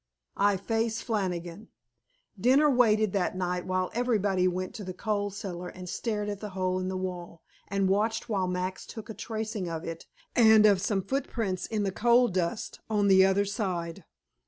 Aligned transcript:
I 0.37 0.57
FACE 0.57 0.99
FLANNIGAN 1.03 1.67
Dinner 2.39 2.71
waited 2.71 3.13
that 3.13 3.37
night 3.37 3.67
while 3.67 3.91
everybody 3.93 4.47
went 4.47 4.73
to 4.73 4.83
the 4.83 4.95
coal 4.95 5.29
cellar 5.29 5.67
and 5.69 5.87
stared 5.87 6.27
at 6.27 6.39
the 6.39 6.49
hole 6.57 6.79
in 6.79 6.87
the 6.87 6.97
wall, 6.97 7.43
and 7.67 7.87
watched 7.87 8.27
while 8.27 8.47
Max 8.47 8.87
took 8.87 9.11
a 9.11 9.13
tracing 9.13 9.69
of 9.69 9.83
it 9.85 10.07
and 10.35 10.65
of 10.65 10.81
some 10.81 11.03
footprints 11.03 11.67
in 11.67 11.83
the 11.83 11.91
coal 11.91 12.29
dust 12.29 12.79
on 12.89 13.09
the 13.09 13.23
other 13.23 13.45
side. 13.45 14.03